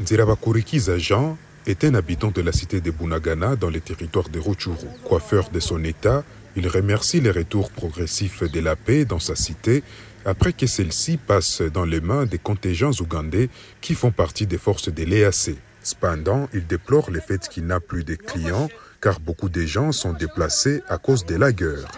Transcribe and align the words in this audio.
Nzirabakurikiza 0.00 0.96
Jean 0.98 1.36
est 1.66 1.82
un 1.82 1.94
habitant 1.94 2.30
de 2.30 2.40
la 2.40 2.52
cité 2.52 2.80
de 2.80 2.90
Bunagana 2.92 3.56
dans 3.56 3.68
le 3.68 3.80
territoire 3.80 4.28
de 4.28 4.38
Rutshuru. 4.38 4.86
Coiffeur 5.04 5.50
de 5.50 5.58
son 5.58 5.82
état, 5.82 6.22
il 6.54 6.68
remercie 6.68 7.20
les 7.20 7.32
retours 7.32 7.70
progressifs 7.70 8.44
de 8.44 8.60
la 8.60 8.76
paix 8.76 9.04
dans 9.04 9.18
sa 9.18 9.34
cité 9.34 9.82
après 10.24 10.52
que 10.52 10.66
celle-ci 10.66 11.16
passe 11.16 11.62
dans 11.62 11.84
les 11.84 12.00
mains 12.00 12.26
des 12.26 12.38
contingents 12.38 12.92
ougandais 13.00 13.50
qui 13.80 13.94
font 13.94 14.12
partie 14.12 14.46
des 14.46 14.58
forces 14.58 14.88
de 14.88 15.04
l'EAC. 15.04 15.56
Cependant, 15.82 16.48
il 16.54 16.66
déplore 16.66 17.10
le 17.10 17.20
fait 17.20 17.48
qu'il 17.48 17.66
n'a 17.66 17.80
plus 17.80 18.04
de 18.04 18.14
clients 18.14 18.68
car 19.00 19.18
beaucoup 19.18 19.48
de 19.48 19.64
gens 19.66 19.90
sont 19.90 20.12
déplacés 20.12 20.82
à 20.88 20.98
cause 20.98 21.24
de 21.26 21.36
la 21.36 21.52
guerre. 21.52 21.88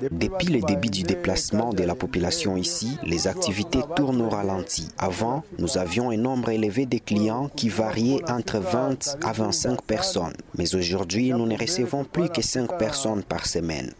Depuis 0.00 0.48
le 0.48 0.60
début 0.60 0.90
du 0.90 1.04
déplacement 1.04 1.72
de 1.72 1.84
la 1.84 1.94
population 1.94 2.56
ici, 2.56 2.98
les 3.04 3.28
activités 3.28 3.82
tournent 3.94 4.22
au 4.22 4.28
ralenti. 4.28 4.88
Avant, 4.98 5.44
nous 5.58 5.78
avions 5.78 6.10
un 6.10 6.16
nombre 6.16 6.48
élevé 6.50 6.84
de 6.84 6.98
clients 6.98 7.48
qui 7.48 7.68
variait 7.68 8.20
entre 8.28 8.58
20 8.58 9.18
à 9.22 9.32
25 9.32 9.82
personnes. 9.82 10.34
Mais 10.58 10.74
aujourd'hui, 10.74 11.30
nous 11.30 11.46
ne 11.46 11.56
recevons 11.56 12.04
plus 12.04 12.28
que 12.28 12.42
5 12.42 12.76
personnes 12.76 13.22
par 13.22 13.46
semaine. 13.46 13.92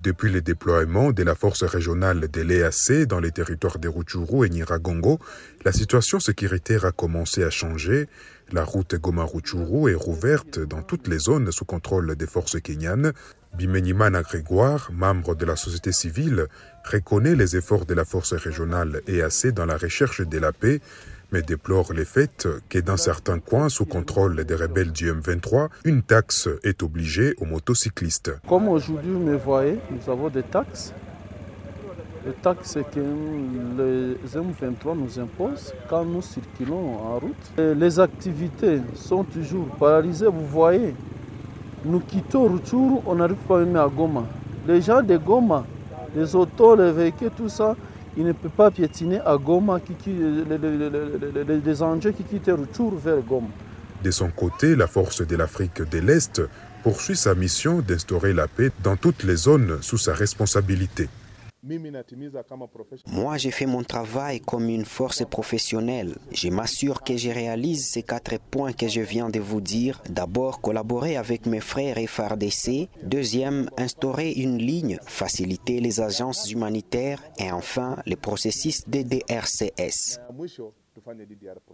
Depuis 0.00 0.30
le 0.30 0.40
déploiement 0.40 1.10
de 1.10 1.24
la 1.24 1.34
force 1.34 1.64
régionale 1.64 2.28
de 2.28 2.40
l'EAC 2.40 3.08
dans 3.08 3.18
les 3.18 3.32
territoires 3.32 3.80
de 3.80 3.88
Rutshuru 3.88 4.46
et 4.46 4.48
Niragongo, 4.48 5.18
la 5.64 5.72
situation 5.72 6.20
sécuritaire 6.20 6.84
a 6.84 6.92
commencé 6.92 7.42
à 7.42 7.50
changer. 7.50 8.06
La 8.52 8.64
route 8.64 8.94
Goma-Rutshuru 8.94 9.90
est 9.90 9.94
rouverte 9.94 10.58
dans 10.58 10.82
toutes 10.82 11.06
les 11.06 11.18
zones 11.18 11.52
sous 11.52 11.66
contrôle 11.66 12.16
des 12.16 12.26
forces 12.26 12.60
kenyanes. 12.60 13.12
Bimenimana 13.54 14.22
Grégoire, 14.22 14.90
membre 14.92 15.34
de 15.34 15.44
la 15.44 15.56
société 15.56 15.92
civile, 15.92 16.46
reconnaît 16.84 17.34
les 17.34 17.56
efforts 17.56 17.84
de 17.84 17.94
la 17.94 18.04
force 18.04 18.32
régionale 18.32 19.02
EAC 19.06 19.48
dans 19.48 19.66
la 19.66 19.76
recherche 19.76 20.22
de 20.22 20.38
la 20.38 20.52
paix 20.52 20.80
mais 21.32 21.42
déplore 21.42 21.92
le 21.92 22.04
fait 22.04 22.48
que 22.68 22.78
dans 22.78 22.96
certains 22.96 23.38
coins 23.38 23.68
sous 23.68 23.84
contrôle 23.84 24.44
des 24.44 24.54
rebelles 24.54 24.92
du 24.92 25.12
M23, 25.12 25.68
une 25.84 26.02
taxe 26.02 26.48
est 26.62 26.82
obligée 26.82 27.34
aux 27.38 27.44
motocyclistes. 27.44 28.32
Comme 28.48 28.68
aujourd'hui, 28.68 29.10
vous 29.10 29.20
me 29.20 29.36
voyez, 29.36 29.78
nous 29.90 30.10
avons 30.10 30.28
des 30.28 30.42
taxes. 30.42 30.94
Les 32.26 32.32
taxes 32.32 32.78
que 32.94 33.00
les 33.78 34.38
M23 34.38 34.96
nous 34.96 35.18
imposent 35.18 35.72
quand 35.88 36.04
nous 36.04 36.22
circulons 36.22 36.96
en 36.96 37.18
route. 37.18 37.52
Les 37.56 38.00
activités 38.00 38.80
sont 38.94 39.24
toujours 39.24 39.66
paralysées, 39.78 40.26
vous 40.26 40.46
voyez. 40.46 40.94
Nous 41.84 42.00
quittons 42.00 42.48
Rutshuru, 42.48 43.00
on 43.06 43.14
n'arrive 43.14 43.36
pas 43.36 43.58
même 43.60 43.76
à 43.76 43.88
Goma. 43.88 44.24
Les 44.66 44.82
gens 44.82 45.02
de 45.02 45.16
Goma, 45.16 45.64
les 46.14 46.34
autos, 46.34 46.74
les 46.76 46.92
véhicules, 46.92 47.30
tout 47.36 47.48
ça, 47.48 47.76
il 48.16 48.24
ne 48.24 48.32
peut 48.32 48.48
pas 48.48 48.70
piétiner 48.70 49.20
à 49.20 49.36
Goma 49.36 49.78
les, 50.06 50.12
les, 50.58 51.60
les, 51.60 52.12
qui 52.12 52.24
quittent 52.24 52.50
Rutshuru 52.50 52.96
vers 53.02 53.20
Goma. 53.20 53.48
De 54.02 54.10
son 54.10 54.28
côté, 54.30 54.74
la 54.76 54.86
force 54.86 55.26
de 55.26 55.36
l'Afrique 55.36 55.88
de 55.88 55.98
l'Est 55.98 56.42
poursuit 56.82 57.16
sa 57.16 57.34
mission 57.34 57.80
d'instaurer 57.80 58.32
la 58.32 58.48
paix 58.48 58.70
dans 58.82 58.96
toutes 58.96 59.22
les 59.24 59.36
zones 59.36 59.78
sous 59.80 59.98
sa 59.98 60.14
responsabilité. 60.14 61.08
Moi, 63.06 63.36
j'ai 63.36 63.50
fait 63.50 63.66
mon 63.66 63.82
travail 63.82 64.40
comme 64.40 64.68
une 64.68 64.84
force 64.84 65.24
professionnelle. 65.24 66.16
Je 66.32 66.48
m'assure 66.48 67.02
que 67.02 67.16
je 67.16 67.30
réalise 67.30 67.88
ces 67.88 68.02
quatre 68.02 68.38
points 68.38 68.72
que 68.72 68.88
je 68.88 69.00
viens 69.00 69.28
de 69.28 69.40
vous 69.40 69.60
dire. 69.60 70.02
D'abord, 70.08 70.60
collaborer 70.60 71.16
avec 71.16 71.46
mes 71.46 71.60
frères 71.60 71.96
FRDC. 72.08 72.88
Deuxième, 73.02 73.68
instaurer 73.76 74.32
une 74.32 74.58
ligne, 74.58 74.98
faciliter 75.06 75.80
les 75.80 76.00
agences 76.00 76.50
humanitaires. 76.50 77.22
Et 77.38 77.50
enfin, 77.52 77.96
le 78.06 78.16
processus 78.16 78.88
DDRCS. 78.88 80.20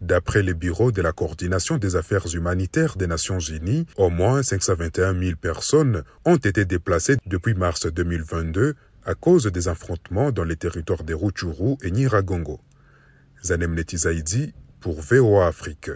D'après 0.00 0.42
le 0.42 0.54
Bureau 0.54 0.92
de 0.92 1.02
la 1.02 1.12
coordination 1.12 1.76
des 1.76 1.96
affaires 1.96 2.26
humanitaires 2.34 2.96
des 2.96 3.06
Nations 3.06 3.38
Unies, 3.38 3.86
au 3.96 4.08
moins 4.08 4.42
521 4.42 5.18
000 5.18 5.36
personnes 5.36 6.04
ont 6.24 6.36
été 6.36 6.64
déplacées 6.64 7.16
depuis 7.26 7.54
mars 7.54 7.86
2022 7.86 8.76
à 9.04 9.14
cause 9.14 9.46
des 9.46 9.68
affrontements 9.68 10.32
dans 10.32 10.44
les 10.44 10.56
territoires 10.56 11.04
de 11.04 11.14
Rutshuru 11.14 11.76
et 11.82 11.90
Niragongo. 11.90 12.60
Zanem 13.42 13.74
Netizaidi 13.74 14.54
pour 14.80 15.00
VOA 15.00 15.46
Afrique. 15.46 15.90